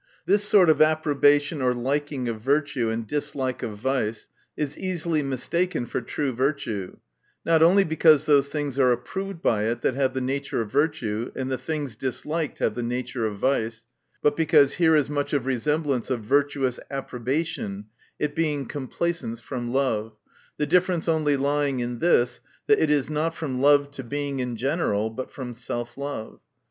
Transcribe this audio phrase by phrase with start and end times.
[0.25, 5.85] This sort of approbation or liking of virtue, and dislike ct vice, is easily mistaken
[5.85, 6.97] for true virtue,
[7.45, 10.71] not only because those things are ap proved by it that have the nature of
[10.71, 13.85] virtue, and the things disliked have the nature of vice,
[14.23, 17.85] but because here is much resemblance of virtuous approbation,
[18.17, 20.15] it being complacence from love;
[20.57, 24.55] the difference only lying in this, that it is not from love to Being in
[24.55, 26.39] general, but from self love.